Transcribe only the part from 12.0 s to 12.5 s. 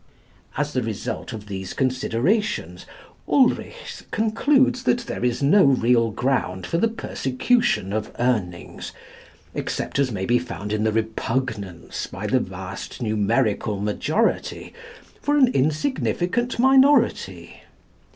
by the